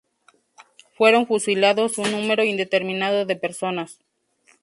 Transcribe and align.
Fueron 0.97 1.27
fusilados 1.27 1.99
un 1.99 2.09
número 2.09 2.43
indeterminado 2.43 3.27
de 3.27 3.35
personas. 3.35 3.99